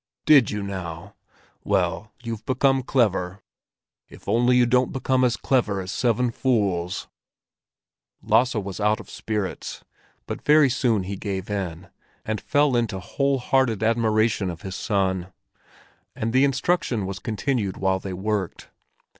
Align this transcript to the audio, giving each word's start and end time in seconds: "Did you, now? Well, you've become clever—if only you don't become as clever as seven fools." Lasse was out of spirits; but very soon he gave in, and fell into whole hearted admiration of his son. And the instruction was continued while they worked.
"Did 0.25 0.49
you, 0.49 0.63
now? 0.63 1.13
Well, 1.63 2.11
you've 2.23 2.43
become 2.47 2.81
clever—if 2.81 4.27
only 4.27 4.57
you 4.57 4.65
don't 4.65 4.91
become 4.91 5.23
as 5.23 5.37
clever 5.37 5.79
as 5.79 5.91
seven 5.91 6.31
fools." 6.31 7.07
Lasse 8.23 8.55
was 8.55 8.79
out 8.79 8.99
of 8.99 9.11
spirits; 9.11 9.85
but 10.25 10.41
very 10.41 10.71
soon 10.71 11.03
he 11.03 11.15
gave 11.17 11.51
in, 11.51 11.89
and 12.25 12.41
fell 12.41 12.75
into 12.75 12.99
whole 12.99 13.37
hearted 13.37 13.83
admiration 13.83 14.49
of 14.49 14.63
his 14.63 14.75
son. 14.75 15.31
And 16.15 16.33
the 16.33 16.45
instruction 16.45 17.05
was 17.05 17.19
continued 17.19 17.77
while 17.77 17.99
they 17.99 18.13
worked. 18.13 18.69